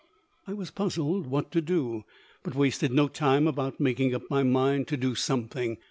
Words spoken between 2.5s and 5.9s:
wasted no time about making up my mind to do something.